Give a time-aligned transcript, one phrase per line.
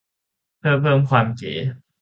[0.59, 1.53] เพื่อเพิ่มความเก๋